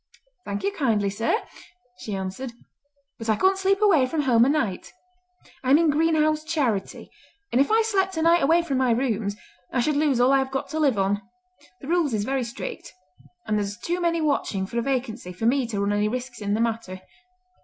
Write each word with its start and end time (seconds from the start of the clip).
"Thank 0.45 0.63
you 0.63 0.71
kindly, 0.71 1.11
sir!" 1.11 1.35
she 1.99 2.15
answered, 2.15 2.53
"but 3.19 3.29
I 3.29 3.35
couldn't 3.35 3.57
sleep 3.57 3.83
away 3.83 4.07
from 4.07 4.21
home 4.23 4.45
a 4.45 4.49
night. 4.49 4.91
I 5.63 5.69
am 5.69 5.77
in 5.77 5.91
Greenhow's 5.91 6.43
Charity, 6.43 7.11
and 7.51 7.61
if 7.61 7.69
I 7.69 7.83
slept 7.83 8.17
a 8.17 8.23
night 8.23 8.41
away 8.41 8.63
from 8.63 8.79
my 8.79 8.89
rooms 8.89 9.35
I 9.71 9.79
should 9.79 9.95
lose 9.95 10.19
all 10.19 10.31
I 10.31 10.39
have 10.39 10.49
got 10.49 10.69
to 10.69 10.79
live 10.79 10.97
on. 10.97 11.21
The 11.81 11.87
rules 11.87 12.15
is 12.15 12.23
very 12.23 12.43
strict; 12.43 12.91
and 13.45 13.59
there's 13.59 13.77
too 13.77 14.01
many 14.01 14.21
watching 14.21 14.65
for 14.65 14.79
a 14.79 14.81
vacancy 14.81 15.33
for 15.33 15.45
me 15.45 15.67
to 15.67 15.79
run 15.79 15.93
any 15.93 16.07
risks 16.07 16.41
in 16.41 16.55
the 16.55 16.61
matter. 16.61 17.01